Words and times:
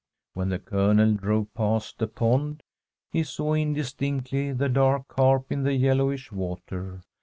When 0.33 0.49
the 0.49 0.57
Colonel 0.57 1.13
drove 1.13 1.53
past 1.53 1.99
the 1.99 2.07
pond, 2.07 2.63
he 3.11 3.21
saw 3.21 3.53
indistinctly 3.53 4.51
the 4.51 4.67
dark 4.67 5.07
carp 5.07 5.51
in 5.51 5.61
the 5.61 5.73
yellowish 5.75 6.31
water. 6.31 7.03